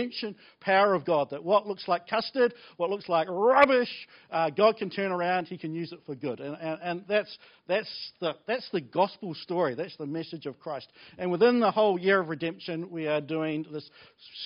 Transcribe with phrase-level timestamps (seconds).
[0.00, 1.30] redemption power of God.
[1.30, 3.90] That what looks like custard, what looks like rubbish,
[4.30, 5.46] uh, God can turn around.
[5.46, 6.40] He can use it for good.
[6.40, 7.38] And, and, and that's,
[7.68, 9.74] that's, the, that's the gospel story.
[9.74, 10.88] That's the message of Christ.
[11.18, 13.88] And within the whole year of redemption, we are doing this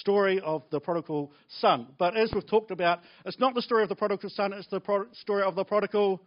[0.00, 1.88] story of the prodigal son.
[1.98, 4.80] But as we've talked about, it's not the story of the prodigal son, it's the
[4.80, 6.20] pro- story of the prodigal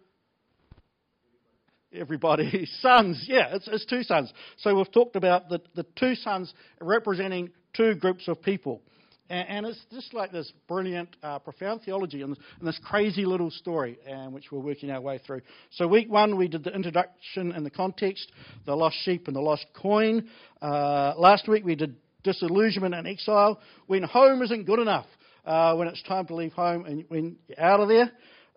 [1.93, 2.67] everybody.
[2.81, 4.31] Sons, yeah, it's, it's, two sons.
[4.57, 8.81] So we've talked about the, the two sons representing two groups of people.
[9.29, 13.51] And, and it's just like this brilliant, uh, profound theology and, and, this crazy little
[13.51, 13.97] story,
[14.29, 15.41] which we're working our way through.
[15.71, 18.31] So week one, we did the introduction and the context,
[18.65, 20.27] the lost sheep and the lost coin.
[20.61, 23.59] Uh, last week, we did disillusionment and exile.
[23.87, 25.05] When home isn't good enough,
[25.45, 28.11] uh, when it's time to leave home and when you're out of there.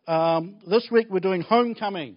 [0.07, 2.17] Um, this week, we're doing homecoming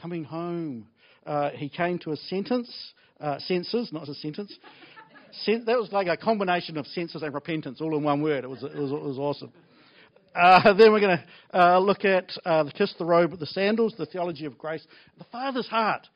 [0.00, 0.88] coming home.
[1.24, 4.52] Uh, he came to a sentence, uh, senses, not a sentence.
[5.46, 8.44] That was like a combination of senses and repentance all in one word.
[8.44, 9.52] It was, it was, it was awesome.
[10.34, 13.94] Uh, then we're going to uh, look at uh, the kiss, the robe, the sandals,
[13.98, 14.86] the theology of grace,
[15.18, 16.06] the Father's heart.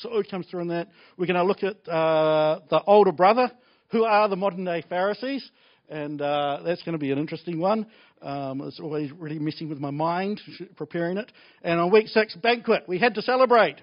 [0.00, 0.88] So it comes through in that.
[1.16, 3.50] We're going to look at uh, the older brother,
[3.90, 5.50] who are the modern day Pharisees,
[5.88, 7.86] and uh, that's going to be an interesting one.
[8.22, 10.40] Um, it's always really messing with my mind
[10.76, 11.30] preparing it.
[11.62, 12.84] And on week six, banquet.
[12.86, 13.76] We had to celebrate.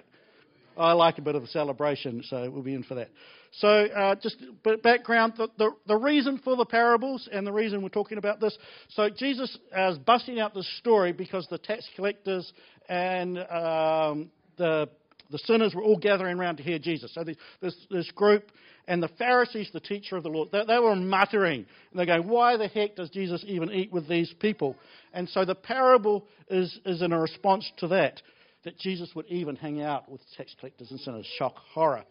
[0.76, 3.10] I like a bit of a celebration, so we'll be in for that.
[3.52, 4.36] So, uh, just
[4.82, 8.56] background the, the, the, reason for the parables and the reason we're talking about this.
[8.90, 12.52] So, Jesus is busting out this story because the tax collectors
[12.88, 14.88] and um, the,
[15.32, 17.12] the sinners were all gathering around to hear Jesus.
[17.12, 17.24] So,
[17.60, 18.52] this, this group
[18.86, 21.66] and the Pharisees, the teacher of the law, they, they were muttering.
[21.90, 24.76] And they're going, why the heck does Jesus even eat with these people?
[25.12, 28.20] And so the parable is, is in a response to that,
[28.64, 31.26] that Jesus would even hang out with tax collectors and sinners.
[31.38, 32.04] Shock, horror.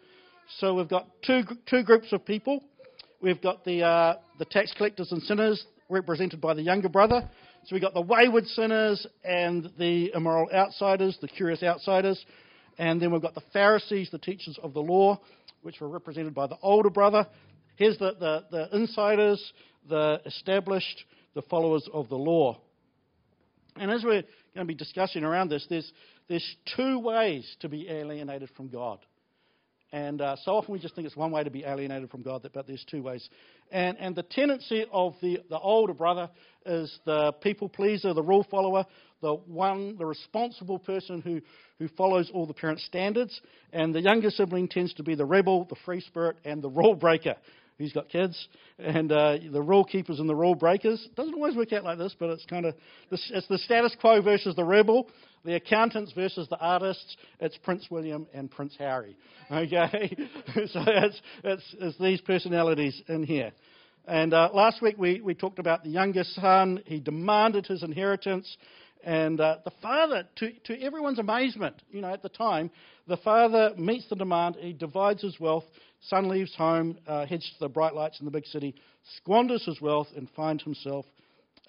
[0.58, 2.64] So we've got two, two groups of people.
[3.22, 7.30] We've got the, uh, the tax collectors and sinners represented by the younger brother.
[7.66, 12.24] So we've got the wayward sinners and the immoral outsiders, the curious outsiders.
[12.80, 15.20] And then we've got the Pharisees, the teachers of the law
[15.62, 17.28] which were represented by the older brother.
[17.76, 19.54] Here's the, the, the insiders,
[19.88, 21.04] the established,
[21.36, 22.60] the followers of the law.
[23.76, 24.24] And as we're
[24.56, 25.92] going to be discussing around this, there's,
[26.28, 29.00] there's two ways to be alienated from God.
[29.92, 32.48] And uh, so often we just think it's one way to be alienated from God,
[32.54, 33.28] but there's two ways.
[33.72, 36.30] And, and the tendency of the, the older brother
[36.66, 38.86] is the people pleaser, the rule follower,
[39.22, 41.42] the one, the responsible person who,
[41.80, 43.42] who follows all the parent standards.
[43.74, 46.96] And the younger sibling tends to be the rebel, the free spirit, and the rule
[46.96, 47.36] breaker.
[47.80, 51.08] He's got kids, and uh, the rule keepers and the rule breakers.
[51.16, 52.76] Doesn't always work out like this, but it's kind of
[53.10, 55.08] it's the status quo versus the rebel,
[55.46, 57.16] the accountants versus the artists.
[57.40, 59.16] It's Prince William and Prince Harry.
[59.50, 60.14] Okay,
[60.68, 63.54] so it's, it's, it's these personalities in here.
[64.06, 66.84] And uh, last week we, we talked about the youngest son.
[66.86, 68.58] He demanded his inheritance.
[69.04, 72.70] And uh, the father, to, to everyone's amazement, you know, at the time,
[73.08, 74.58] the father meets the demand.
[74.60, 75.64] He divides his wealth.
[76.02, 78.76] Son leaves home, uh, heads to the bright lights in the big city,
[79.18, 81.06] squanders his wealth, and finds himself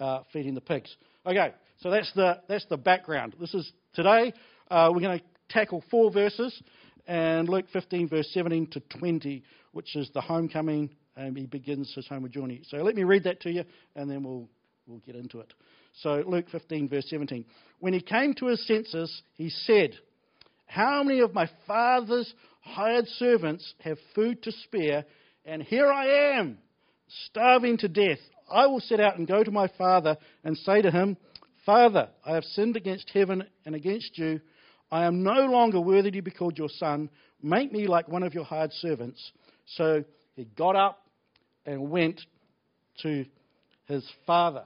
[0.01, 0.95] uh, feeding the pigs.
[1.27, 3.37] Okay, so that's the that's the background.
[3.39, 4.33] This is today.
[4.71, 6.63] Uh, we're going to tackle four verses,
[7.07, 9.43] and Luke 15, verse 17 to 20,
[9.73, 12.63] which is the homecoming, and he begins his homeward journey.
[12.69, 13.65] So let me read that to you,
[13.95, 14.49] and then we'll
[14.87, 15.53] we'll get into it.
[16.03, 17.45] So, Luke 15, verse 17.
[17.79, 19.95] When he came to his senses, he said,
[20.67, 25.05] How many of my father's hired servants have food to spare,
[25.45, 26.59] and here I am,
[27.27, 28.19] starving to death?
[28.51, 31.17] I will set out and go to my father and say to him,
[31.67, 34.41] Father, I have sinned against heaven and against you.
[34.91, 37.11] I am no longer worthy to be called your son.
[37.43, 39.33] Make me like one of your hired servants.
[39.77, 41.03] So he got up
[41.67, 42.23] and went
[43.03, 43.27] to
[43.87, 44.65] his father.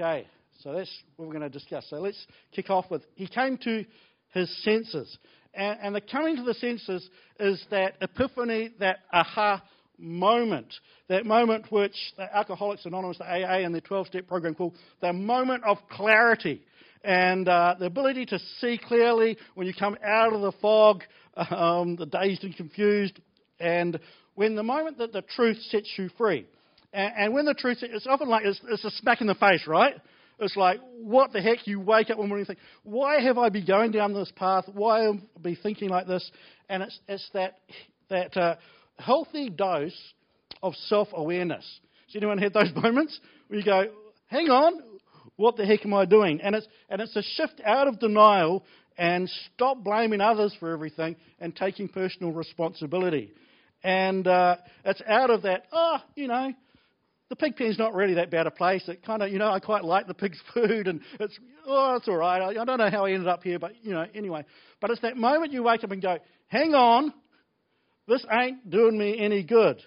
[0.00, 0.26] Okay,
[0.62, 1.84] so that's what we're going to discuss.
[1.90, 3.84] So let's kick off with He came to
[4.32, 5.18] his senses.
[5.52, 7.06] And, and the coming to the senses
[7.38, 9.62] is that epiphany, that aha
[9.98, 10.72] moment,
[11.08, 15.12] that moment which the Alcoholics Anonymous, the AA, and the 12 step program call the
[15.12, 16.62] moment of clarity.
[17.04, 21.02] And uh, the ability to see clearly when you come out of the fog,
[21.36, 23.20] um, the dazed and confused,
[23.58, 24.00] and
[24.34, 26.46] when the moment that the truth sets you free.
[26.92, 29.66] And, and when the truth, it's often like it's, it's a smack in the face,
[29.66, 29.94] right?
[30.38, 31.66] It's like, what the heck?
[31.66, 34.64] You wake up one morning and think, why have I been going down this path?
[34.72, 36.28] Why am I been thinking like this?
[36.68, 37.58] And it's, it's that,
[38.08, 38.56] that uh,
[38.98, 39.96] healthy dose
[40.62, 41.64] of self awareness.
[42.06, 43.84] Has anyone had those moments where you go,
[44.28, 44.82] hang on,
[45.36, 46.40] what the heck am I doing?
[46.42, 48.64] And it's, and it's a shift out of denial
[48.96, 53.32] and stop blaming others for everything and taking personal responsibility.
[53.82, 56.52] And uh, it's out of that, oh, you know,
[57.30, 58.86] the pig pen's not really that bad a place.
[58.88, 62.08] It kind of, you know, I quite like the pig's food, and it's, oh, it's
[62.08, 62.42] all right.
[62.42, 64.44] I, I don't know how I ended up here, but, you know, anyway.
[64.80, 66.18] But it's that moment you wake up and go,
[66.48, 67.14] hang on,
[68.08, 69.80] this ain't doing me any good.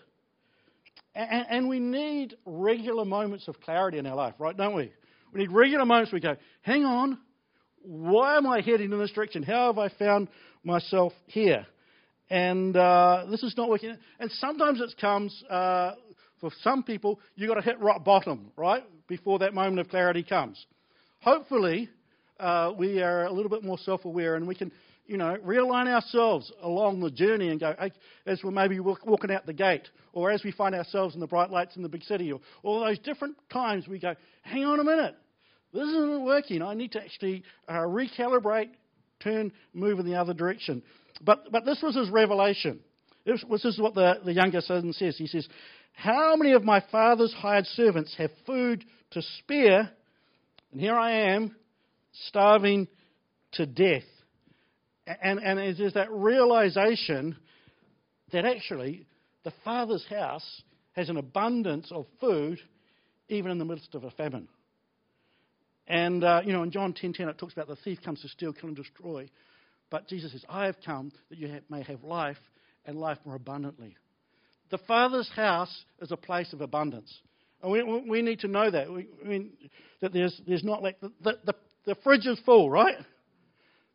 [1.14, 4.92] And, and we need regular moments of clarity in our life, right, don't we?
[5.34, 7.18] We need regular moments where we go, hang on,
[7.82, 9.44] why am I heading in this direction?
[9.44, 10.30] How have I found
[10.64, 11.68] myself here?
[12.30, 13.98] And uh, this is not working.
[14.20, 15.92] And sometimes it comes, uh,
[16.44, 20.24] for some people, you've got to hit rock bottom, right, before that moment of clarity
[20.24, 20.66] comes.
[21.22, 21.88] Hopefully,
[22.38, 24.70] uh, we are a little bit more self aware and we can,
[25.08, 27.74] you know, realign ourselves along the journey and go,
[28.26, 31.50] as we're maybe walking out the gate, or as we find ourselves in the bright
[31.50, 34.84] lights in the big city, or all those different times we go, hang on a
[34.84, 35.16] minute,
[35.72, 36.62] this isn't working.
[36.62, 38.72] I need to actually uh, recalibrate,
[39.22, 40.84] turn, move in the other direction.
[41.22, 42.82] But, but this was his revelation.
[43.26, 45.16] This, is what the, the younger son says.
[45.18, 45.48] He says,
[45.94, 49.90] How many of my father's hired servants have food to spare?
[50.72, 51.56] And here I am,
[52.28, 52.88] starving
[53.54, 54.04] to death.
[55.06, 57.38] And, and there's that realization
[58.32, 59.06] that actually
[59.44, 60.62] the father's house
[60.94, 62.60] has an abundance of food
[63.30, 64.48] even in the midst of a famine.
[65.88, 68.30] And, uh, you know, in John 10.10 10, it talks about the thief comes to
[68.30, 69.30] steal, kill, and destroy.
[69.90, 72.38] But Jesus says, I have come that you have, may have life
[72.86, 73.98] and life more abundantly.
[74.74, 77.22] The Father's house is a place of abundance.
[77.62, 78.92] And we, we need to know that.
[78.92, 79.52] We, mean,
[80.02, 81.54] that there's, there's not like, the, the,
[81.86, 82.96] the, fridge is full, right?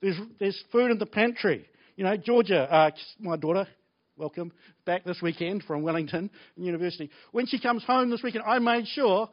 [0.01, 1.67] There's, there's food in the pantry.
[1.97, 3.67] You know, Georgia, uh, my daughter,
[4.17, 4.53] welcome,
[4.87, 7.11] back this weekend from Wellington University.
[7.33, 9.29] When she comes home this weekend, I made sure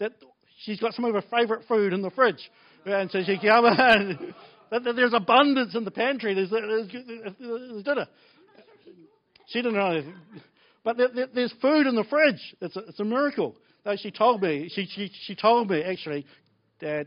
[0.00, 0.12] that
[0.64, 2.50] she's got some of her favourite food in the fridge.
[2.84, 4.34] And so she come in.
[4.94, 6.34] There's abundance in the pantry.
[6.34, 6.88] There's, there's,
[7.40, 8.06] there's dinner.
[9.46, 10.02] She didn't know.
[10.84, 12.56] But there, there's food in the fridge.
[12.60, 13.56] It's a, it's a miracle.
[13.84, 16.26] Though she told me, she, she, she told me actually,
[16.80, 17.06] Dad,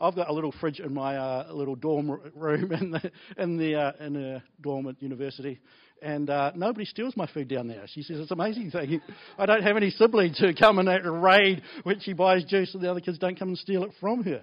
[0.00, 3.74] I've got a little fridge in my uh, little dorm room in the in the
[3.74, 5.60] uh, in the dorm at university,
[6.00, 7.84] and uh, nobody steals my food down there.
[7.88, 9.00] She says it's an amazing thing.
[9.36, 12.90] I don't have any siblings who come and raid when she buys juice, and the
[12.90, 14.42] other kids don't come and steal it from her.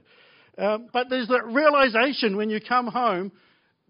[0.58, 3.32] Um, but there's that realization when you come home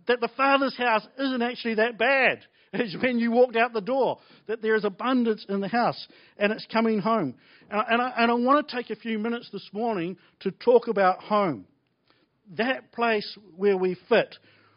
[0.07, 2.39] that the Father's house isn't actually that bad.
[2.79, 6.07] It's when you walked out the door that there is abundance in the house
[6.37, 7.35] and it's coming home.
[7.69, 10.87] And, and, I, and I want to take a few minutes this morning to talk
[10.87, 11.65] about home.
[12.57, 14.35] That place where we fit,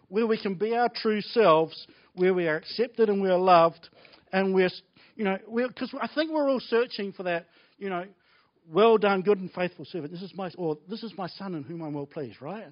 [0.09, 1.87] where we can be our true selves
[2.19, 3.89] where we are accepted and we're loved,
[4.33, 4.71] and we're,
[5.17, 7.47] you know, because I think we're all searching for that,
[7.79, 8.05] you know,
[8.71, 10.13] well done, good and faithful servant.
[10.13, 12.67] This is my, or this is my son in whom I'm well pleased, right?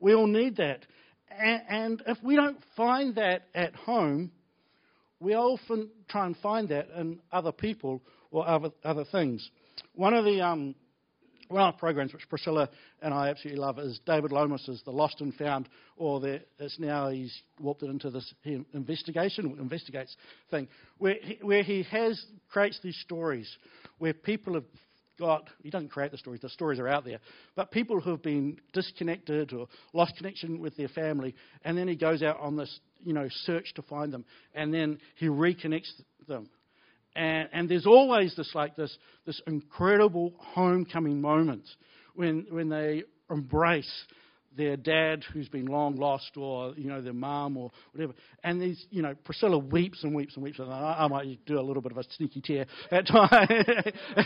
[0.00, 0.86] We all need that.
[1.30, 4.30] And, if we don't find that at home,
[5.20, 9.48] we often try and find that in other people or other, other things.
[9.94, 10.74] One of the um,
[11.48, 12.68] one of the programs which Priscilla
[13.02, 17.10] and I absolutely love is David Lomas's The Lost and Found, or the, it's now
[17.10, 18.32] he's warped it into this
[18.72, 20.16] investigation, investigates
[20.50, 20.68] thing,
[20.98, 23.48] where he, where he has creates these stories
[23.98, 24.64] where people have
[25.18, 27.18] got, he doesn't create the stories, the stories are out there,
[27.54, 31.34] but people who have been disconnected or lost connection with their family,
[31.64, 34.24] and then he goes out on this, you know, search to find them,
[34.54, 35.92] and then he reconnects
[36.26, 36.48] them.
[37.16, 41.68] And, and there's always this like this, this incredible homecoming moment
[42.14, 44.04] when, when they embrace
[44.56, 48.14] their dad who's been long lost or you know their mum or whatever.
[48.42, 50.58] And these you know priscilla weeps and weeps and weeps.
[50.58, 53.48] And i, I might do a little bit of a sneaky tear at times
[54.16, 54.22] uh,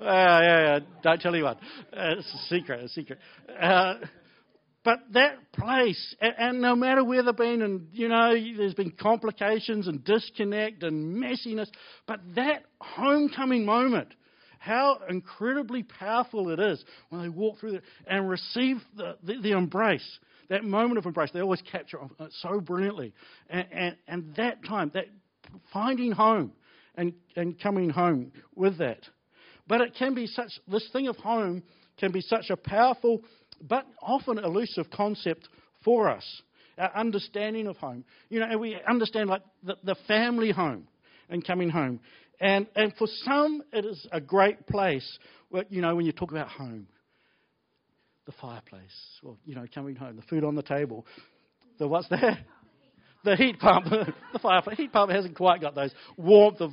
[0.00, 1.56] yeah, yeah, don't tell anyone.
[1.92, 3.18] Uh, it's a secret a secret.
[3.60, 3.94] Uh,
[4.84, 9.86] but that place, and no matter where they've been, and you know, there's been complications
[9.86, 11.68] and disconnect and messiness,
[12.06, 14.12] but that homecoming moment,
[14.62, 19.50] how incredibly powerful it is when they walk through it and receive the, the, the
[19.50, 20.06] embrace,
[20.50, 21.30] that moment of embrace.
[21.34, 23.12] They always capture it so brilliantly.
[23.50, 25.06] And, and, and that time, that
[25.72, 26.52] finding home
[26.94, 29.00] and, and coming home with that.
[29.66, 31.64] But it can be such, this thing of home
[31.98, 33.22] can be such a powerful
[33.60, 35.48] but often elusive concept
[35.84, 36.24] for us.
[36.78, 38.04] Our understanding of home.
[38.28, 40.86] You know, and we understand like the, the family home
[41.32, 41.98] and coming home.
[42.40, 46.30] And, and for some, it is a great place, where, you know, when you talk
[46.30, 46.86] about home.
[48.26, 48.82] The fireplace,
[49.24, 51.04] or, you know, coming home, the food on the table.
[51.78, 52.38] The what's there?
[53.24, 53.86] The heat pump.
[54.32, 54.76] the fireplace.
[54.76, 56.72] Heat pump hasn't quite got those warmth of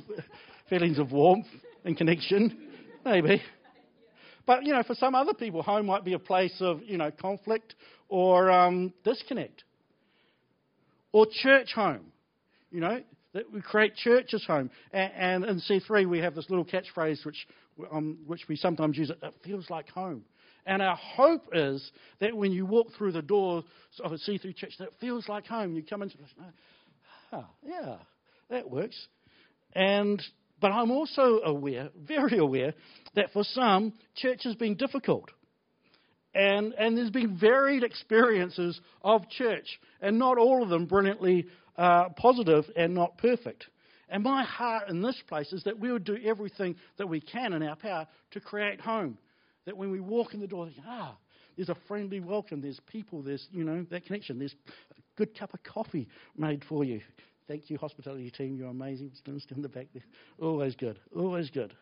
[0.68, 1.46] feelings of warmth
[1.84, 2.68] and connection.
[3.04, 3.42] Maybe.
[4.46, 7.10] But, you know, for some other people, home might be a place of, you know,
[7.10, 7.74] conflict
[8.08, 9.64] or um, disconnect.
[11.12, 12.12] Or church home.
[12.70, 13.00] You know,
[13.32, 14.70] that we create church as home.
[14.92, 17.46] And, and in C3, we have this little catchphrase which,
[17.92, 19.10] um, which we sometimes use.
[19.10, 20.24] It feels like home.
[20.66, 23.64] And our hope is that when you walk through the doors
[24.04, 25.74] of a C3 church, that feels like home.
[25.74, 26.28] You come into this,
[27.32, 27.96] ah, yeah,
[28.50, 28.96] that works.
[29.74, 30.22] And
[30.60, 32.74] but I'm also aware, very aware,
[33.14, 35.30] that for some, church has been difficult.
[36.34, 39.66] And, and there's been varied experiences of church,
[40.00, 41.46] and not all of them brilliantly
[41.76, 43.66] uh, positive and not perfect.
[44.08, 47.52] And my heart in this place is that we would do everything that we can
[47.52, 49.18] in our power to create home.
[49.66, 51.16] That when we walk in the door, ah,
[51.56, 54.54] there's a friendly welcome, there's people, there's, you know, that connection, there's
[54.90, 57.00] a good cup of coffee made for you.
[57.46, 58.56] Thank you, hospitality team.
[58.56, 59.10] You're amazing.
[59.14, 60.04] Stand in the back there.
[60.40, 60.98] Always good.
[61.16, 61.74] Always good.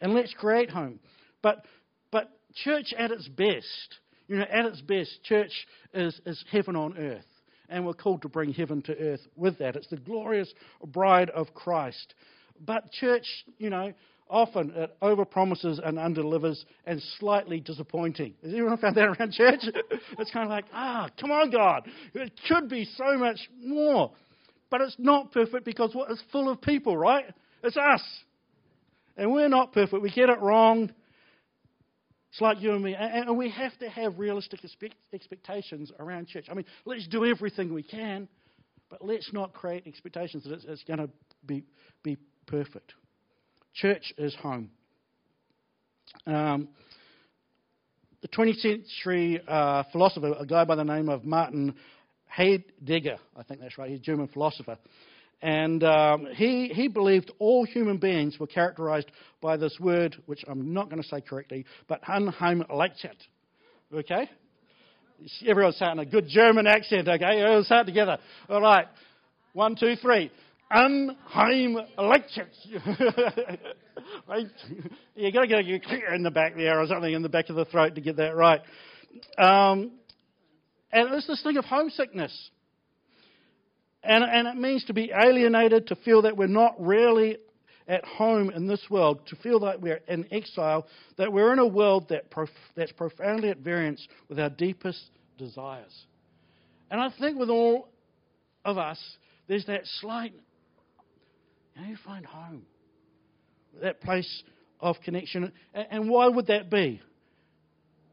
[0.00, 1.00] And let's create home.
[1.42, 1.66] But,
[2.10, 5.52] but church at its best, you know, at its best, church
[5.92, 7.26] is, is heaven on earth.
[7.72, 9.76] And we're called to bring heaven to earth with that.
[9.76, 10.52] It's the glorious
[10.84, 12.14] bride of Christ.
[12.66, 13.24] But church,
[13.56, 13.94] you know,
[14.28, 18.34] often it overpromises and underdelivers and slightly disappointing.
[18.42, 19.60] Has anyone found that around church?
[20.18, 21.88] it's kind of like, ah, come on, God.
[22.12, 24.12] It could be so much more.
[24.70, 27.24] But it's not perfect because it's full of people, right?
[27.64, 28.02] It's us.
[29.16, 30.02] And we're not perfect.
[30.02, 30.92] We get it wrong.
[32.32, 32.94] It's like you and me.
[32.94, 34.60] And we have to have realistic
[35.12, 36.46] expectations around church.
[36.50, 38.26] I mean, let's do everything we can,
[38.88, 41.10] but let's not create expectations that it's, going to
[41.44, 41.62] be,
[42.02, 42.94] be perfect.
[43.74, 44.70] Church is home.
[46.26, 46.68] Um,
[48.22, 51.74] the 20th century uh, philosopher, a guy by the name of Martin
[52.28, 54.78] Heidegger, I think that's right, he's a German philosopher.
[55.42, 60.72] And um, he, he believed all human beings were characterized by this word, which I'm
[60.72, 63.18] not going to say correctly, but Unheimlichkeit.
[63.92, 64.30] Okay?
[65.46, 67.40] Everyone's saying a good German accent, okay?
[67.40, 68.18] Everyone say it together.
[68.48, 68.86] All right.
[69.52, 70.30] One, two, three.
[70.72, 72.46] Unheimlichkeit.
[74.28, 74.46] right?
[75.16, 77.56] You've got to get a in the back there or something in the back of
[77.56, 78.60] the throat to get that right.
[79.38, 79.90] Um,
[80.92, 82.50] and it's this thing of homesickness.
[84.04, 87.38] And, and it means to be alienated, to feel that we're not really
[87.86, 90.86] at home in this world, to feel that we're in exile,
[91.18, 95.92] that we're in a world that prof- that's profoundly at variance with our deepest desires.
[96.90, 97.88] And I think with all
[98.64, 98.98] of us,
[99.48, 100.32] there's that slight,
[101.74, 102.62] you know, you find home,
[103.82, 104.42] that place
[104.80, 105.52] of connection.
[105.74, 107.00] And, and why would that be?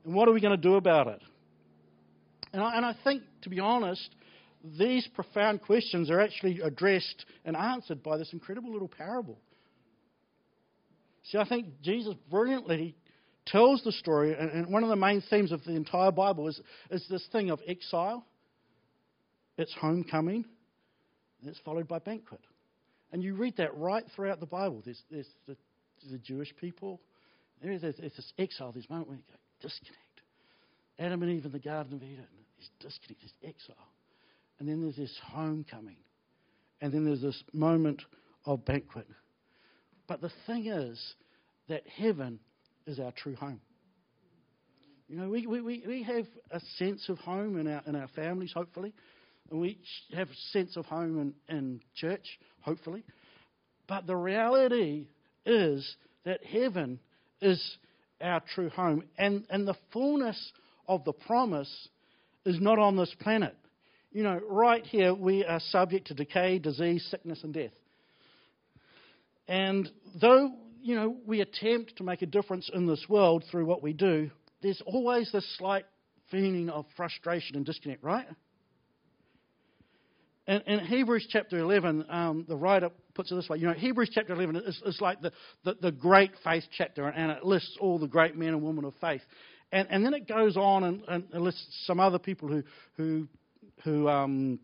[0.06, 1.22] And what are we going to do about it?
[2.54, 4.10] And I, and I think, to be honest,
[4.64, 9.40] these profound questions are actually addressed and answered by this incredible little parable.
[11.24, 12.96] See, I think Jesus brilliantly
[13.46, 16.60] tells the story, and, one of the main themes of the entire Bible is,
[16.92, 18.26] is this thing of exile,
[19.58, 20.46] it's homecoming,
[21.42, 22.42] and it's followed by banquet.
[23.12, 24.82] And you read that right throughout the Bible.
[24.84, 25.56] There's, there's the,
[26.12, 27.02] the Jewish people,
[27.62, 29.98] there's, there's this exile, this moment where you go, disconnect.
[31.00, 33.88] Adam and Eve in the Garden of Eden, this disconnect, this exile.
[34.60, 35.98] And then there's this homecoming.
[36.82, 38.02] And then there's this moment
[38.46, 39.08] of banquet.
[40.08, 41.00] But the thing is
[41.68, 42.40] that heaven
[42.86, 43.62] is our true home.
[45.08, 48.52] You know, we, we, we have a sense of home in our, in our families,
[48.54, 48.94] hopefully.
[49.50, 49.80] And we
[50.14, 52.26] have a sense of home in, in church,
[52.62, 53.04] hopefully.
[53.88, 55.08] But the reality
[55.46, 57.00] is that heaven
[57.42, 57.78] is
[58.22, 59.04] our true home.
[59.18, 60.52] And, and the fullness
[60.88, 61.90] of the promise
[62.46, 63.56] is not on this planet.
[64.12, 67.72] You know, right here we are subject to decay, disease, sickness, and death.
[69.48, 69.90] And
[70.20, 70.52] though,
[70.82, 74.32] you know, we attempt to make a difference in this world through what we do,
[74.62, 75.86] there's always this slight
[76.32, 78.26] feeling of frustration and disconnect, right?
[80.48, 83.60] And in Hebrews chapter 11, um, the writer puts it this way.
[83.60, 85.32] You know, Hebrews chapter 11 is, is like the,
[85.64, 88.96] the, the, great faith chapter, and it lists all the great men and women of
[89.00, 89.22] faith.
[89.72, 92.64] And, and then it goes on and, and lists some other people who,
[92.98, 93.28] who,
[93.84, 94.60] who um,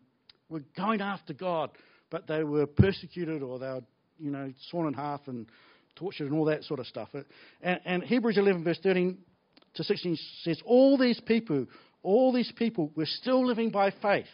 [0.50, 1.72] were going after God,
[2.10, 3.84] but they were persecuted or they were,
[4.20, 5.48] you know, sawn in half and
[5.96, 7.10] tortured and all that sort of stuff.
[7.62, 9.18] And, and Hebrews 11, verse 13
[9.76, 11.66] to 16 says, All these people,
[12.04, 14.28] all these people were still living by faith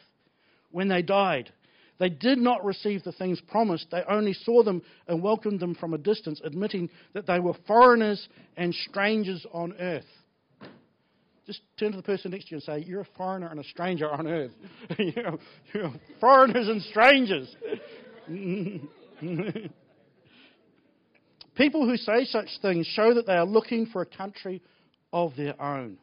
[0.72, 1.52] when they died.
[2.00, 3.88] They did not receive the things promised.
[3.92, 8.28] They only saw them and welcomed them from a distance, admitting that they were foreigners
[8.58, 10.04] and strangers on earth.
[11.52, 13.64] Just turn to the person next to you and say, You're a foreigner and a
[13.66, 14.52] stranger on earth.
[14.98, 15.38] you're,
[15.74, 15.92] you're
[16.22, 17.54] foreigners and strangers.
[21.56, 24.62] People who say such things show that they are looking for a country
[25.12, 25.98] of their own.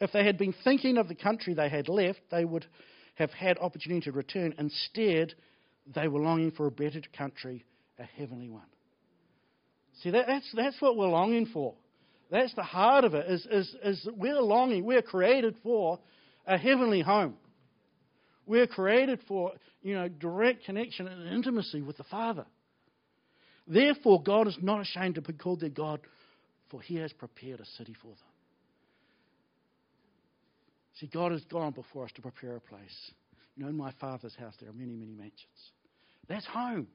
[0.00, 2.66] If they had been thinking of the country they had left, they would
[3.14, 4.56] have had opportunity to return.
[4.58, 5.34] Instead,
[5.94, 7.64] they were longing for a better country,
[8.00, 8.66] a heavenly one.
[10.02, 11.74] See, that, that's, that's what we're longing for.
[12.30, 15.98] That's the heart of it, is, is, is we're longing, we're created for
[16.46, 17.34] a heavenly home.
[18.46, 19.52] We're created for,
[19.82, 22.44] you know, direct connection and intimacy with the Father.
[23.66, 26.00] Therefore, God is not ashamed to be called their God,
[26.70, 28.16] for he has prepared a city for them.
[31.00, 33.12] See, God has gone before us to prepare a place.
[33.56, 35.72] You know, in my Father's house there are many, many mansions.
[36.28, 36.88] That's home.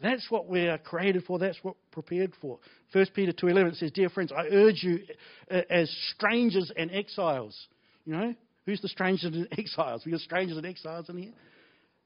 [0.00, 1.38] That's what we're created for.
[1.38, 2.58] That's what prepared for.
[2.92, 5.00] 1 Peter 2.11 says, Dear friends, I urge you
[5.50, 7.56] uh, as strangers and exiles.
[8.04, 8.34] You know,
[8.66, 10.02] who's the strangers and exiles?
[10.04, 11.32] We got strangers and exiles in here.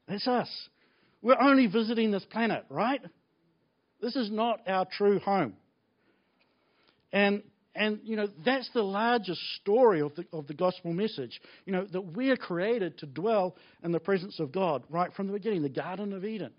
[0.07, 0.49] That's us.
[1.21, 3.01] We're only visiting this planet, right?
[4.01, 5.53] This is not our true home.
[7.13, 7.43] And,
[7.75, 11.39] and you know, that's the largest story of the, of the gospel message.
[11.65, 15.33] You know, that we're created to dwell in the presence of God right from the
[15.33, 16.51] beginning, the Garden of Eden.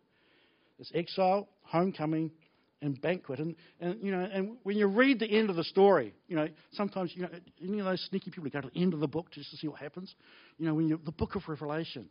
[0.82, 2.32] It's exile, homecoming,
[2.80, 3.38] and banquet.
[3.38, 6.48] And, and, you know, and when you read the end of the story, you know,
[6.72, 7.28] sometimes, you know,
[7.62, 9.68] any of those sneaky people go to the end of the book just to see
[9.68, 10.12] what happens.
[10.58, 12.08] You know, when you, the book of Revelation,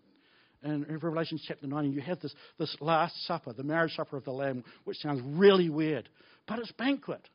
[0.64, 4.24] and in Revelation chapter 9, you have this, this Last Supper, the marriage supper of
[4.24, 6.08] the Lamb, which sounds really weird.
[6.48, 7.28] But it's banquet.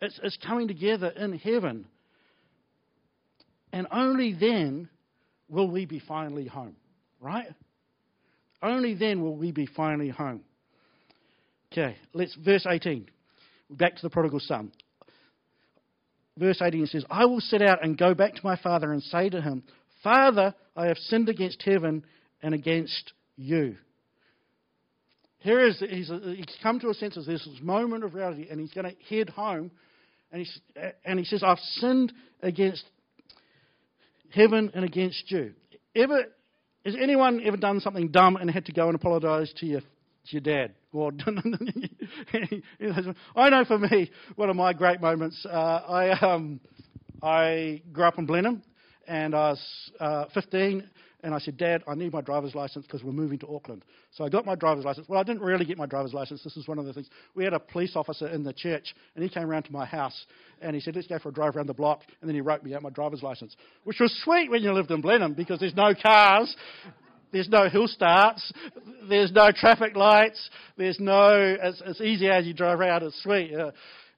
[0.00, 1.86] It's, it's coming together in heaven.
[3.72, 4.88] And only then
[5.48, 6.76] will we be finally home,
[7.20, 7.48] right?
[8.64, 10.40] Only then will we be finally home.
[11.70, 13.06] Okay, let's verse 18.
[13.68, 14.72] Back to the prodigal son.
[16.38, 19.28] Verse 18 says, I will set out and go back to my father and say
[19.28, 19.64] to him,
[20.02, 22.04] Father, I have sinned against heaven
[22.42, 23.76] and against you.
[25.40, 28.72] Here is, he's, he's come to a sense of this moment of reality, and he's
[28.72, 29.70] going to head home,
[30.32, 30.46] and,
[31.04, 32.84] and he says, I've sinned against
[34.30, 35.52] heaven and against you.
[35.94, 36.24] Ever
[36.84, 39.86] has anyone ever done something dumb and had to go and apologise to your, to
[40.28, 40.74] your dad?
[40.92, 41.10] Or
[43.36, 45.44] I know for me, one of my great moments.
[45.44, 46.60] Uh, I um,
[47.22, 48.62] I grew up in Blenheim,
[49.08, 50.88] and I was uh, 15,
[51.24, 53.82] and I said, Dad, I need my driver's license because we're moving to Auckland.
[54.12, 55.08] So I got my driver's license.
[55.08, 56.44] Well, I didn't really get my driver's license.
[56.44, 57.08] This is one of the things.
[57.34, 60.26] We had a police officer in the church, and he came around to my house,
[60.60, 62.62] and he said, let's go for a drive around the block, and then he wrote
[62.62, 65.74] me out my driver's license, which was sweet when you lived in Blenheim because there's
[65.74, 66.54] no cars.
[67.32, 68.52] There's no hill starts.
[69.08, 70.50] There's no traffic lights.
[70.76, 73.02] There's no, it's, it's easy as you drive around.
[73.02, 73.50] It's sweet.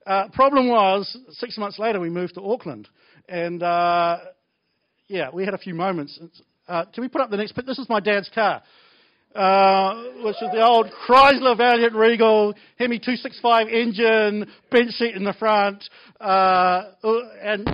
[0.05, 2.89] Uh, problem was, six months later, we moved to Auckland.
[3.29, 4.19] And, uh,
[5.09, 6.19] yeah, we had a few moments.
[6.69, 7.71] Uh, can we put up the next picture?
[7.71, 8.61] This is my dad's car,
[9.37, 15.35] uh, which is the old Chrysler Valiant Regal Hemi 265 engine, bench seat in the
[15.35, 15.85] front,
[16.21, 16.83] uh,
[17.41, 17.69] and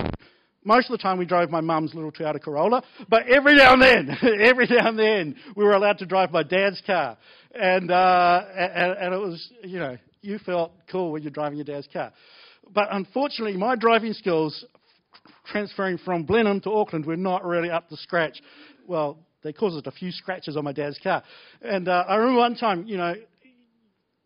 [0.64, 3.82] most of the time we drove my mum's little Toyota Corolla, but every now and
[3.82, 4.10] then,
[4.42, 7.16] every now and then, we were allowed to drive my dad's car,
[7.54, 11.64] and, uh, and and it was you know you felt cool when you're driving your
[11.64, 12.12] dad's car,
[12.74, 14.66] but unfortunately my driving skills
[15.46, 18.40] transferring from Blenheim to Auckland were not really up to scratch
[18.86, 21.22] well, they caused a few scratches on my dad's car.
[21.60, 23.14] And uh, I remember one time, you know,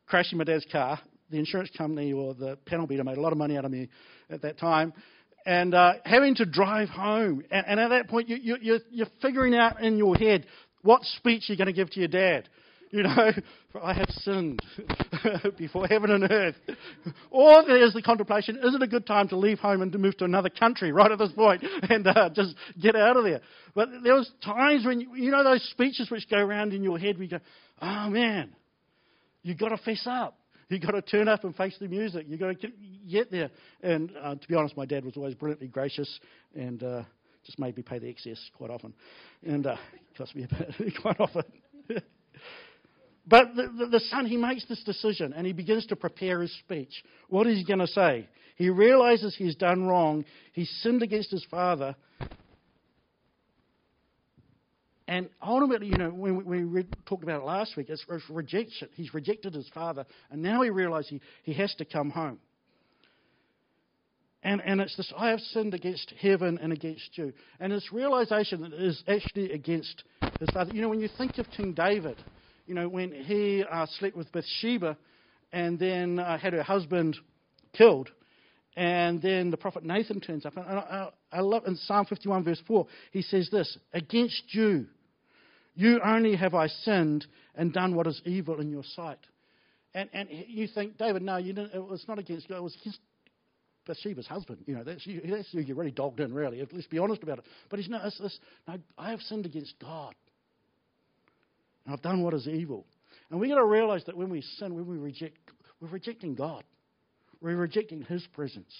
[0.06, 1.00] crashing my dad's car.
[1.30, 3.88] The insurance company or the panel beater made a lot of money out of me
[4.30, 4.92] at that time.
[5.44, 7.42] And uh, having to drive home.
[7.50, 10.46] And, and at that point, you, you, you're, you're figuring out in your head
[10.82, 12.48] what speech you're going to give to your dad.
[12.90, 13.32] You know,
[13.72, 14.62] for I have sinned
[15.58, 16.54] before heaven and earth.
[17.30, 20.16] Or there's the contemplation, is it a good time to leave home and to move
[20.18, 23.40] to another country right at this point and uh, just get out of there?
[23.74, 27.18] But there was times when, you, know those speeches which go around in your head,
[27.18, 27.40] we go,
[27.82, 28.54] oh man,
[29.42, 30.38] you've got to fess up.
[30.68, 32.26] You've got to turn up and face the music.
[32.28, 32.68] You've got to
[33.08, 33.50] get there.
[33.82, 36.20] And uh, to be honest, my dad was always brilliantly gracious
[36.54, 37.02] and uh,
[37.44, 38.92] just made me pay the excess quite often.
[39.44, 39.76] And uh,
[40.16, 41.44] cost me a bit quite often.
[43.26, 46.56] But the, the, the, son, he makes this decision and he begins to prepare his
[46.60, 47.02] speech.
[47.28, 48.28] What is he going to say?
[48.54, 50.24] He realizes he's done wrong.
[50.52, 51.96] He's sinned against his father.
[55.08, 58.88] And ultimately, you know, when we, we talked about it last week, it's, it's rejection.
[58.94, 62.38] He's rejected his father, and now he realizes he, he has to come home.
[64.42, 67.32] And, and it's this I have sinned against heaven and against you.
[67.60, 70.02] And this realization is actually against
[70.40, 70.72] his father.
[70.74, 72.16] You know, when you think of King David,
[72.66, 74.96] you know, when he uh, slept with Bathsheba
[75.52, 77.16] and then uh, had her husband
[77.72, 78.10] killed.
[78.76, 80.56] And then the prophet Nathan turns up.
[80.56, 84.86] And I, I love in Psalm 51, verse 4, he says this Against you,
[85.74, 89.18] you only have I sinned and done what is evil in your sight.
[89.94, 92.76] And, and you think, David, no, you didn't, it was not against you, it was
[92.82, 92.98] against
[93.86, 94.58] Bathsheba's husband.
[94.66, 96.66] You know, that's you, that's you you're really dogged in, really.
[96.70, 97.44] Let's be honest about it.
[97.70, 100.14] But he's no, it's, it's, no, I have sinned against God.
[101.88, 102.86] I've done what is evil.
[103.30, 105.38] And we've got to realize that when we sin, when we reject,
[105.80, 106.64] we're rejecting God.
[107.40, 108.72] We're rejecting His presence.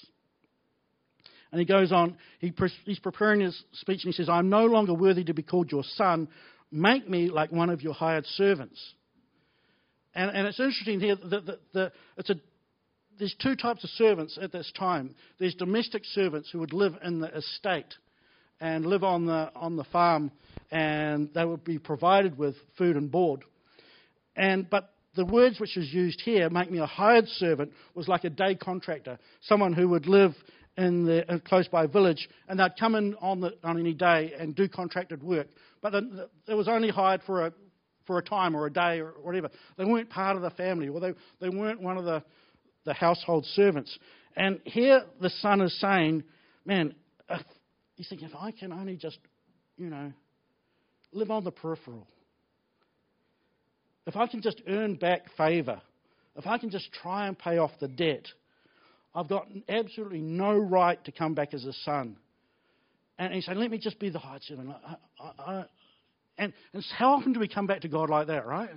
[1.52, 2.52] And he goes on, he
[2.84, 5.84] he's preparing his speech and he says, I'm no longer worthy to be called your
[5.84, 6.28] son.
[6.72, 8.78] Make me like one of your hired servants.
[10.14, 12.34] And, and it's interesting here that the, the, it's a,
[13.18, 15.14] there's two types of servants at this time.
[15.38, 17.94] There's domestic servants who would live in the estate
[18.60, 20.30] and live on the, on the farm,
[20.70, 23.44] and they would be provided with food and board.
[24.34, 28.24] And, but the words which is used here, make me a hired servant, was like
[28.24, 30.34] a day contractor, someone who would live
[30.76, 34.32] in the uh, close by village, and they'd come in on, the, on any day
[34.38, 35.48] and do contracted work.
[35.80, 37.52] But the, it was only hired for a
[38.06, 39.50] for a time or a day or whatever.
[39.76, 42.22] They weren't part of the family, or they they weren't one of the
[42.84, 43.98] the household servants.
[44.36, 46.24] And here the son is saying,
[46.64, 46.94] "Man,
[47.28, 47.42] if,
[47.96, 49.18] he's thinking if I can only just,
[49.76, 50.12] you know,
[51.12, 52.06] live on the peripheral,
[54.06, 55.82] if I can just earn back favour,
[56.36, 58.26] if I can just try and pay off the debt."
[59.16, 62.18] I've got absolutely no right to come back as a son.
[63.18, 64.70] And he said, Let me just be the high servant.
[64.70, 65.64] I, I, I,
[66.36, 68.68] and, and how often do we come back to God like that, right?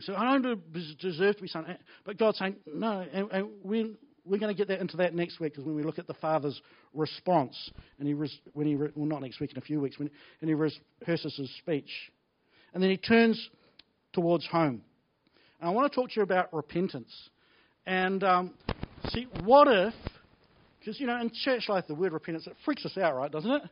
[0.00, 1.78] So I don't deserve to be son.
[2.04, 3.06] But God's saying, No.
[3.12, 5.98] And, and we're going to get that into that next week because when we look
[5.98, 6.60] at the Father's
[6.94, 8.14] response, and he
[8.52, 10.10] when he well not next week in a few weeks, when
[10.40, 11.90] and he rehearses his speech,
[12.74, 13.50] and then he turns
[14.12, 14.82] towards home.
[15.60, 17.12] And I want to talk to you about repentance.
[17.86, 18.54] And um,
[19.10, 19.94] See, what if,
[20.78, 23.50] because, you know, in church life, the word repentance, it freaks us out, right, doesn't
[23.50, 23.62] it?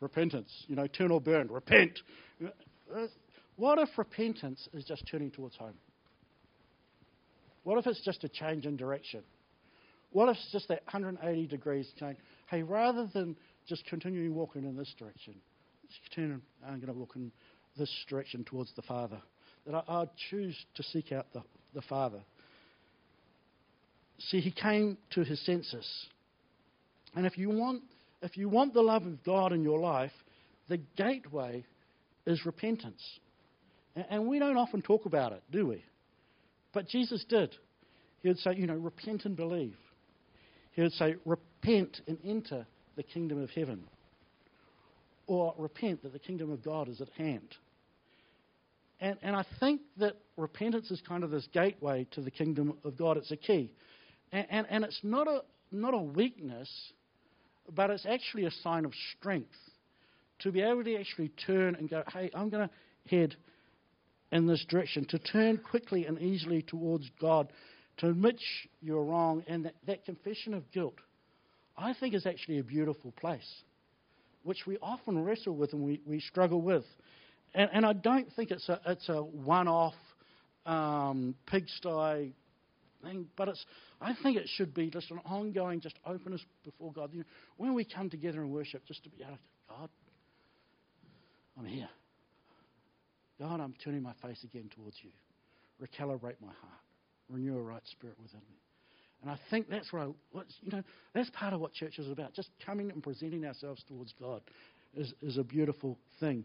[0.00, 1.98] Repentance, you know, turn or burn, repent.
[3.56, 5.74] What if repentance is just turning towards home?
[7.64, 9.22] What if it's just a change in direction?
[10.12, 12.18] What if it's just that 180 degrees change?
[12.48, 13.36] Hey, rather than
[13.68, 15.34] just continuing walking in this direction,
[16.14, 17.30] turn, I'm going to uh, walk in
[17.76, 19.20] this direction towards the Father.
[19.66, 21.42] That I, I choose to seek out the,
[21.74, 22.20] the Father.
[24.18, 25.86] See, he came to his senses.
[27.14, 27.82] And if you want,
[28.22, 30.12] if you want the love of God in your life,
[30.68, 31.64] the gateway
[32.26, 33.02] is repentance.
[34.10, 35.84] And we don't often talk about it, do we?
[36.72, 37.54] But Jesus did.
[38.22, 39.76] He would say, you know, repent and believe.
[40.78, 42.64] He would say, repent and enter
[42.94, 43.82] the kingdom of heaven.
[45.26, 47.56] Or repent that the kingdom of God is at hand.
[49.00, 52.96] And, and I think that repentance is kind of this gateway to the kingdom of
[52.96, 53.16] God.
[53.16, 53.72] It's a key.
[54.30, 56.70] And, and, and it's not a, not a weakness,
[57.74, 59.50] but it's actually a sign of strength
[60.42, 63.34] to be able to actually turn and go, hey, I'm going to head
[64.30, 67.52] in this direction, to turn quickly and easily towards God,
[67.98, 68.40] to admit
[68.80, 70.94] you're wrong, and that, that confession of guilt,
[71.76, 73.48] I think is actually a beautiful place,
[74.42, 76.84] which we often wrestle with and we, we struggle with.
[77.54, 79.94] And, and I don't think it's a, it's a one off
[80.66, 82.34] um, pigsty
[83.02, 83.64] thing, but it's,
[84.00, 87.10] I think it should be just an ongoing, just openness before God.
[87.12, 87.24] You know,
[87.56, 89.88] when we come together and worship, just to be able to, God,
[91.58, 91.88] I'm here.
[93.40, 95.10] God, I'm turning my face again towards you.
[95.80, 96.87] Recalibrate my heart.
[97.28, 98.56] Renew a right spirit within me.
[99.22, 102.34] And I think that's what, I, you know, that's part of what church is about.
[102.34, 104.42] Just coming and presenting ourselves towards God
[104.94, 106.44] is, is a beautiful thing.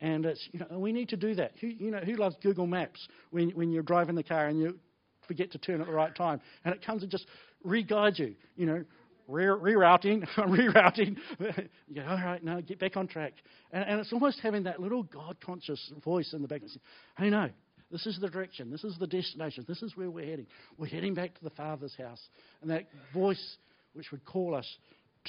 [0.00, 1.52] And it's, you know, we need to do that.
[1.60, 4.78] Who, you know, who loves Google Maps when, when you're driving the car and you
[5.26, 6.40] forget to turn at the right time.
[6.64, 7.26] And it comes and just
[7.62, 8.84] re-guides you, you know,
[9.30, 11.16] rerouting, rerouting.
[11.88, 13.32] you go, all right, now get back on track.
[13.72, 16.80] And, and it's almost having that little God conscious voice in the back saying,
[17.16, 17.48] hey, no,
[17.94, 20.46] this is the direction, this is the destination, this is where we're heading.
[20.76, 22.20] We're heading back to the Father's house.
[22.60, 23.56] And that voice
[23.92, 24.66] which would call us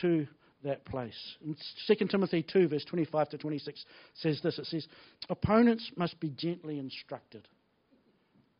[0.02, 0.26] to
[0.64, 1.36] that place.
[1.44, 1.56] And
[1.88, 4.88] 2 Timothy 2, verse 25 to 26 says this it says,
[5.30, 7.48] Opponents must be gently instructed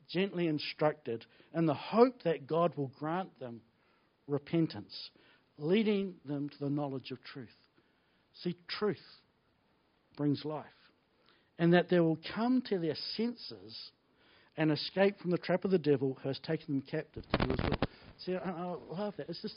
[0.10, 3.62] gently instructed in the hope that God will grant them
[4.28, 5.10] repentance,
[5.58, 7.50] leading them to the knowledge of truth.
[8.44, 8.98] See, truth
[10.18, 10.66] brings life.
[11.58, 13.92] And that they will come to their senses
[14.58, 17.52] and escape from the trap of the devil who has taken them captive to do
[17.52, 17.80] his will.
[18.26, 19.30] See, I, I love that.
[19.30, 19.56] It's just,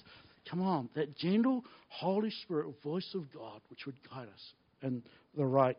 [0.51, 5.03] come on, that gentle Holy Spirit voice of God which would guide us in
[5.37, 5.77] the right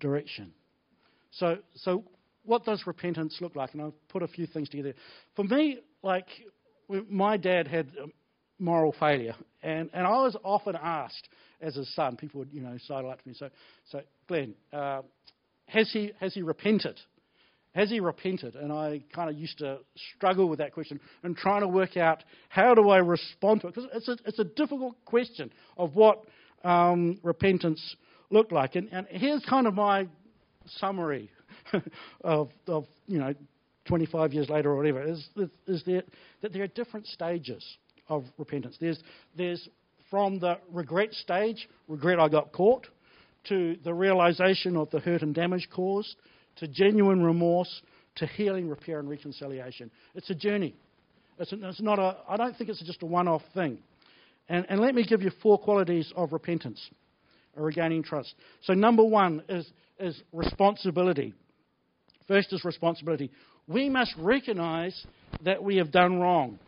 [0.00, 0.52] direction.
[1.32, 2.04] So, so
[2.44, 3.72] what does repentance look like?
[3.72, 4.94] And I've put a few things together.
[5.34, 6.26] For me, like,
[7.08, 7.90] my dad had
[8.58, 11.28] moral failure, and, and I was often asked
[11.60, 13.48] as a son, people would, you know, sidle up to me, so,
[13.90, 15.02] so Glenn, uh,
[15.66, 17.00] has, he, has he repented?
[17.74, 18.54] Has he repented?
[18.54, 19.78] And I kind of used to
[20.14, 23.74] struggle with that question and trying to work out how do I respond to it?
[23.74, 26.24] Because it's a, it's a difficult question of what
[26.62, 27.96] um, repentance
[28.30, 28.76] looked like.
[28.76, 30.06] And, and here's kind of my
[30.66, 31.30] summary
[32.22, 33.34] of, of, you know,
[33.86, 35.28] 25 years later or whatever, is,
[35.66, 36.02] is there,
[36.42, 37.64] that there are different stages
[38.08, 38.76] of repentance.
[38.80, 38.98] There's,
[39.36, 39.68] there's
[40.10, 42.86] from the regret stage, regret I got caught,
[43.48, 46.16] to the realization of the hurt and damage caused,
[46.56, 47.82] to genuine remorse,
[48.16, 49.90] to healing, repair, and reconciliation.
[50.14, 50.74] It's a journey.
[51.38, 53.78] It's, it's not a, I don't think it's just a one off thing.
[54.48, 56.80] And, and let me give you four qualities of repentance
[57.56, 58.34] or regaining trust.
[58.62, 59.66] So, number one is,
[59.98, 61.34] is responsibility.
[62.28, 63.30] First is responsibility.
[63.66, 65.06] We must recognize
[65.44, 66.58] that we have done wrong.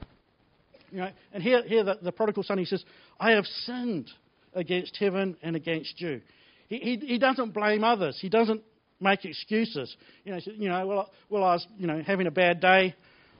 [0.90, 2.82] You know, and here, here the, the prodigal son, he says,
[3.20, 4.10] I have sinned
[4.54, 6.22] against heaven and against you.
[6.68, 8.18] He, he, he doesn't blame others.
[8.20, 8.62] He doesn't
[9.00, 9.94] make excuses.
[10.24, 12.94] You know, you know, well, well, I was, you know, having a bad day,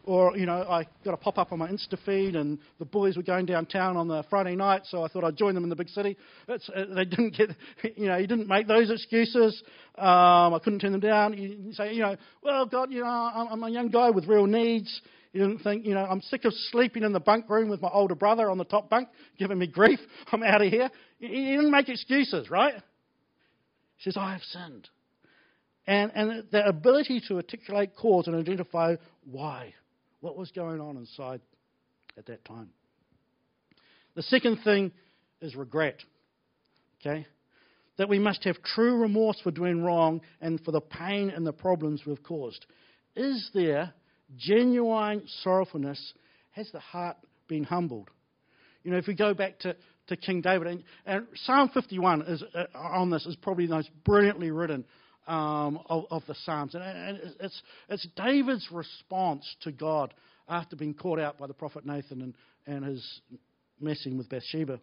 [0.07, 3.17] or you know, I got a pop up on my Insta feed, and the boys
[3.17, 5.77] were going downtown on the Friday night, so I thought I'd join them in the
[5.77, 6.17] big city.
[6.49, 7.51] It's, uh, they didn't get,
[7.97, 9.63] you know, he didn't make those excuses.
[9.99, 11.37] Um, I couldn't turn them down.
[11.37, 15.01] You say, you know, well, God, you know, I'm, a young guy with real needs.
[15.33, 17.91] He didn't think, you know, I'm sick of sleeping in the bunk room with my
[17.93, 19.99] older brother on the top bunk, giving me grief.
[20.33, 20.89] I'm out of here.
[21.19, 22.75] He didn't make excuses, right?
[23.97, 24.89] He says, I have sinned.
[25.87, 28.97] And, and the ability to articulate cause and identify
[29.31, 29.75] why,
[30.21, 31.41] what was going on inside
[32.19, 32.71] at that time.
[34.15, 34.93] The second thing
[35.41, 36.01] is regret.
[37.01, 37.27] Okay?
[37.99, 41.53] That we must have true remorse for doing wrong and for the pain and the
[41.53, 42.67] problems we've caused.
[43.15, 43.93] Is there
[44.37, 46.15] genuine sorrowfulness?
[46.51, 47.17] Has the heart
[47.49, 48.11] been humbled?
[48.83, 49.77] You know, if we go back to,
[50.09, 53.91] to King David, and, and Psalm 51 is, uh, on this is probably the most
[54.05, 54.85] brilliantly written
[55.27, 56.75] um, of, of, the Psalms.
[56.75, 60.15] And, and it's, it's, David's response to God
[60.49, 62.35] after being caught out by the prophet Nathan and,
[62.67, 63.21] and his
[63.81, 64.81] messing with Bathsheba.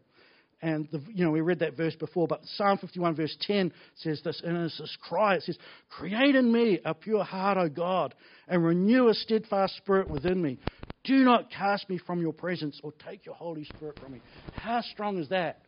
[0.61, 4.21] And, the, you know, we read that verse before, but Psalm 51, verse 10 says
[4.23, 5.35] this, and it's this cry.
[5.35, 5.57] It says,
[5.89, 8.15] Create in me a pure heart, O God,
[8.47, 10.57] and renew a steadfast spirit within me.
[11.03, 14.21] Do not cast me from your presence or take your Holy Spirit from me.
[14.53, 15.63] How strong is that?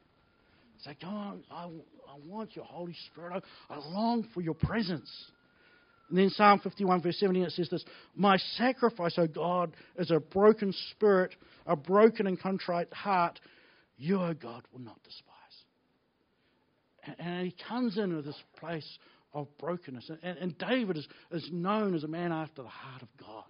[0.77, 1.69] It's like, oh, I,
[2.15, 3.43] I want your Holy Spirit.
[3.69, 5.09] I, I long for your presence.
[6.09, 7.83] And then Psalm 51, verse 17, it says this
[8.15, 13.39] My sacrifice, O God, is a broken spirit, a broken and contrite heart.
[13.97, 15.31] You, O God, will not despise.
[17.03, 18.87] And, and he comes into this place
[19.33, 20.09] of brokenness.
[20.23, 23.43] And, and David is, is known as a man after the heart of God.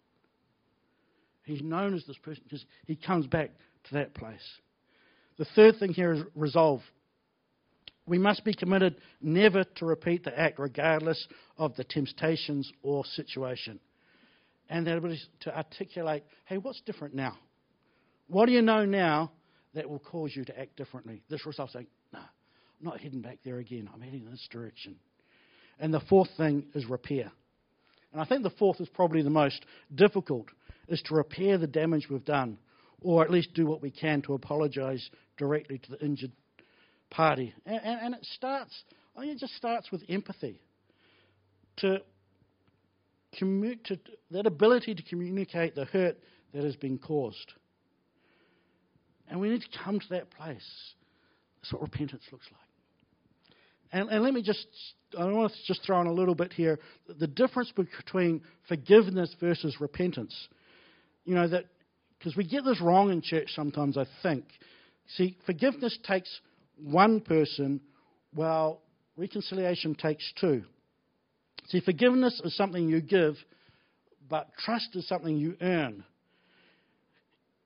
[1.44, 3.52] He's known as this person because he comes back
[3.90, 4.40] to that place.
[5.38, 6.82] The third thing here is resolve.
[8.08, 13.80] We must be committed never to repeat the act, regardless of the temptations or situation.
[14.70, 17.38] And that ability to articulate, hey, what's different now?
[18.28, 19.32] What do you know now
[19.74, 21.22] that will cause you to act differently?
[21.30, 23.90] This result saying, no, I'm not heading back there again.
[23.94, 24.96] I'm heading in this direction.
[25.80, 27.32] And the fourth thing is repair.
[28.12, 30.48] And I think the fourth is probably the most difficult,
[30.88, 32.58] is to repair the damage we've done,
[33.02, 36.32] or at least do what we can to apologize directly to the injured
[37.16, 37.54] party.
[37.66, 38.74] And, and, and it starts,
[39.16, 40.60] I think it just starts with empathy.
[41.78, 42.00] To,
[43.40, 44.00] commu- to
[44.32, 46.18] that ability to communicate the hurt
[46.54, 47.54] that has been caused.
[49.28, 50.94] And we need to come to that place.
[51.62, 52.62] That's what repentance looks like.
[53.92, 54.68] And, and let me just,
[55.18, 59.76] I want to just throw in a little bit here the difference between forgiveness versus
[59.80, 60.36] repentance.
[61.24, 61.66] You know, that,
[62.18, 64.46] because we get this wrong in church sometimes, I think.
[65.16, 66.30] See, forgiveness takes
[66.78, 67.82] one person,
[68.34, 68.82] while
[69.18, 70.64] reconciliation takes two.
[71.68, 73.36] See, forgiveness is something you give,
[74.30, 76.04] but trust is something you earn.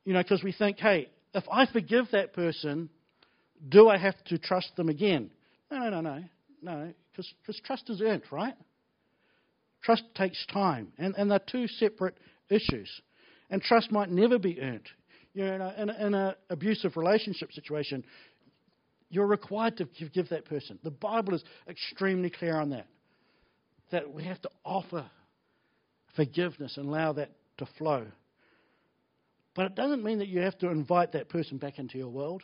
[0.06, 2.90] You know, because we think, hey, if I forgive that person,
[3.68, 5.30] do I have to trust them again?
[5.72, 6.24] No, no, no, no.
[6.62, 8.54] No, because trust is earned, right?
[9.82, 12.18] Trust takes time, and, and they're two separate
[12.50, 12.90] issues.
[13.50, 14.88] And trust might never be earned.
[15.34, 18.04] You know, in an abusive relationship situation,
[19.10, 20.80] you're required to give that person.
[20.84, 22.88] The Bible is extremely clear on that.
[23.92, 25.10] That we have to offer
[26.16, 28.06] forgiveness and allow that to flow.
[29.56, 32.44] But it doesn't mean that you have to invite that person back into your world.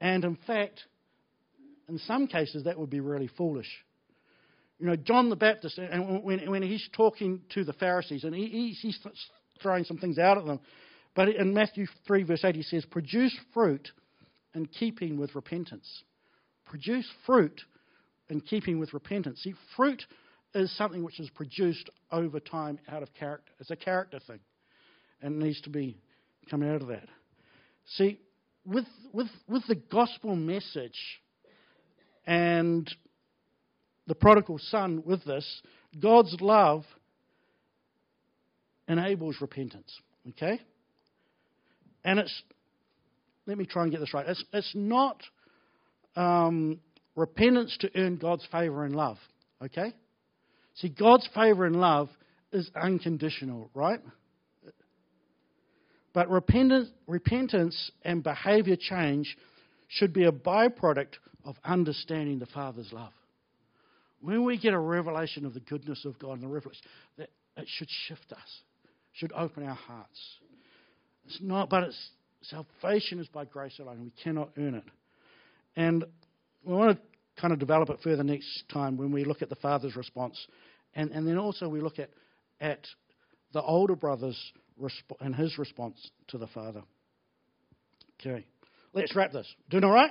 [0.00, 0.84] And in fact,
[1.88, 3.68] in some cases, that would be really foolish.
[4.78, 8.76] You know, John the Baptist, and when, when he's talking to the Pharisees, and he,
[8.80, 8.98] he's
[9.62, 10.60] throwing some things out at them,
[11.14, 13.88] but in Matthew 3, verse 8, he says, Produce fruit
[14.56, 16.02] in keeping with repentance.
[16.64, 17.60] Produce fruit
[18.28, 19.40] in keeping with repentance.
[19.44, 20.02] See, fruit
[20.54, 23.52] is something which is produced over time out of character.
[23.60, 24.40] It's a character thing
[25.22, 25.98] and needs to be
[26.50, 27.06] coming out of that.
[27.96, 28.18] See,
[28.64, 30.98] with, with, with the gospel message
[32.26, 32.90] and
[34.06, 35.62] the prodigal son with this,
[36.00, 36.84] God's love
[38.88, 39.92] enables repentance.
[40.30, 40.60] Okay?
[42.04, 42.42] And it's,
[43.46, 44.26] let me try and get this right.
[44.28, 45.22] It's, it's not
[46.16, 46.80] um,
[47.14, 49.18] repentance to earn God's favour and love.
[49.62, 49.92] Okay?
[50.76, 52.08] See, God's favour and love
[52.52, 54.00] is unconditional, right?
[56.12, 59.36] But repentance, repentance and behaviour change
[59.88, 63.12] should be a byproduct of understanding the Father's love.
[64.20, 66.82] When we get a revelation of the goodness of God and the revelation,
[67.18, 68.62] that it should shift us,
[69.12, 70.18] should open our hearts.
[71.26, 72.08] It's not, but it's
[72.50, 74.02] salvation is by grace alone.
[74.02, 74.84] We cannot earn it.
[75.76, 76.04] And
[76.64, 79.56] we want to kind of develop it further next time when we look at the
[79.56, 80.46] Father's response.
[80.94, 82.10] And, and then also we look at,
[82.60, 82.86] at
[83.52, 84.40] the older brother's
[84.80, 86.82] resp- and his response to the Father.
[88.20, 88.46] Okay.
[88.92, 89.46] Let's wrap this.
[89.68, 90.10] Doing all right?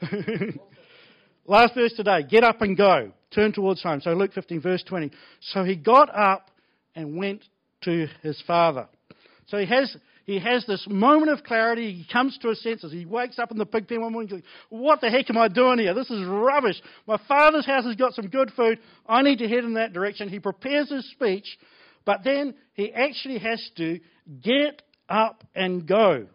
[1.44, 2.22] Last verse today.
[2.28, 3.12] Get up and go.
[3.34, 4.00] Turn towards home.
[4.00, 5.10] So Luke 15, verse 20.
[5.40, 6.50] So he got up
[6.94, 7.44] and went
[7.82, 8.88] to his father.
[9.48, 11.92] So he has, he has this moment of clarity.
[11.92, 12.92] He comes to his senses.
[12.92, 14.30] He wakes up in the pig pen one morning.
[14.30, 15.94] Goes, what the heck am I doing here?
[15.94, 16.80] This is rubbish.
[17.06, 18.78] My father's house has got some good food.
[19.06, 20.28] I need to head in that direction.
[20.28, 21.46] He prepares his speech,
[22.04, 24.00] but then he actually has to
[24.42, 26.26] get up and go.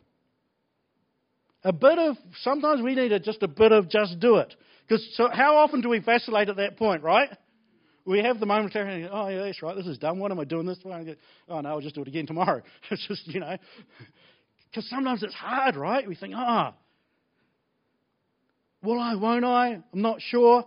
[1.63, 4.53] A bit of, sometimes we need a, just a bit of just do it.
[4.87, 7.29] Because so how often do we vacillate at that point, right?
[8.07, 10.17] We have the momentary, oh, yeah, that's right, this is done.
[10.17, 10.97] What am I doing this for?
[11.49, 12.61] Oh, no, I'll just do it again tomorrow.
[12.89, 13.57] It's just, you know,
[14.69, 16.07] because sometimes it's hard, right?
[16.07, 19.81] We think, ah, oh, will I, won't I?
[19.91, 20.63] I'm not sure.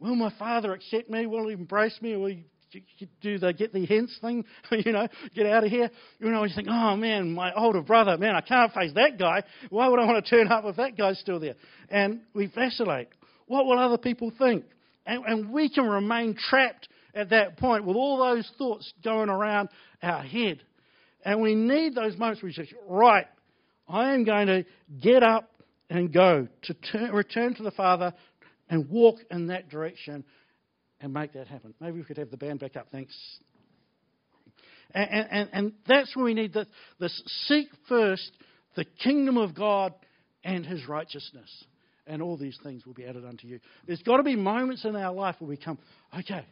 [0.00, 1.26] Will my father accept me?
[1.26, 2.16] Will he embrace me?
[2.16, 2.44] Will he
[3.20, 5.90] do the get the hints thing, you know, get out of here.
[6.18, 9.44] You know, you think, oh man, my older brother, man, I can't face that guy.
[9.68, 11.54] Why would I want to turn up if that guy's still there?
[11.88, 13.08] And we vacillate.
[13.46, 14.64] What will other people think?
[15.10, 19.68] And, and we can remain trapped at that point with all those thoughts going around
[20.00, 20.62] our head.
[21.24, 23.26] And we need those moments where we say, right,
[23.88, 24.64] I am going to
[25.02, 25.50] get up
[25.90, 28.14] and go, to turn, return to the Father
[28.68, 30.22] and walk in that direction
[31.00, 31.74] and make that happen.
[31.80, 33.12] Maybe we could have the band back up, thanks.
[34.94, 36.68] And, and, and that's where we need this,
[37.00, 38.30] this seek first
[38.76, 39.92] the kingdom of God
[40.44, 41.64] and his righteousness.
[42.10, 43.60] And all these things will be added unto you.
[43.86, 45.78] There's got to be moments in our life where we come,
[46.18, 46.44] okay,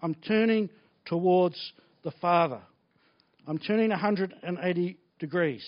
[0.00, 0.70] I'm turning
[1.04, 1.56] towards
[2.04, 2.60] the Father.
[3.44, 5.66] I'm turning 180 degrees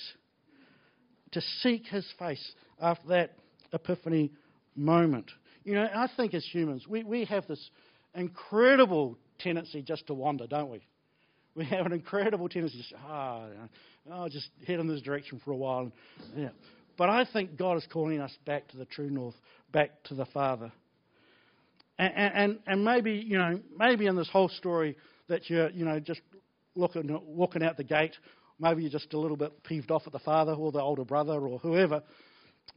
[1.32, 3.32] to seek his face after that
[3.72, 4.30] epiphany
[4.76, 5.28] moment.
[5.64, 7.70] You know, I think as humans, we, we have this
[8.14, 10.86] incredible tendency just to wander, don't we?
[11.56, 13.46] We have an incredible tendency to just, ah,
[14.08, 15.90] oh, I'll just head in this direction for a while.
[16.36, 16.50] Yeah.
[16.96, 19.34] But I think God is calling us back to the true north,
[19.72, 20.72] back to the Father.
[21.98, 24.96] And, and, and maybe, you know, maybe in this whole story
[25.28, 26.20] that you're, you know, just
[26.74, 28.16] looking, walking out the gate,
[28.58, 31.34] maybe you're just a little bit peeved off at the father or the older brother
[31.34, 32.02] or whoever.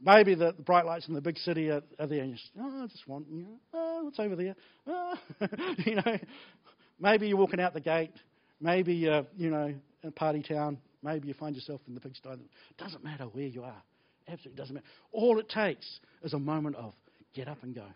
[0.00, 2.50] Maybe the, the bright lights in the big city are, are there, and you just,
[2.60, 4.54] oh, I just want, you know, oh, what's over there?
[4.86, 5.14] Oh.
[5.78, 6.18] you know,
[7.00, 8.12] maybe you're walking out the gate.
[8.60, 9.66] Maybe you're, you know,
[10.02, 10.78] in a party town.
[11.02, 12.28] Maybe you find yourself in the pigsty.
[12.30, 13.82] It doesn't matter where you are.
[14.28, 14.86] Absolutely doesn't matter.
[15.12, 16.94] All it takes is a moment of
[17.34, 17.86] get up and go.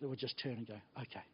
[0.00, 1.24] That would just turn and go, okay.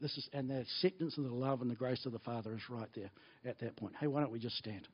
[0.00, 2.62] This is, and the acceptance of the love and the grace of the Father is
[2.68, 3.10] right there
[3.44, 3.94] at that point.
[4.00, 4.88] Hey, why don't we just stand?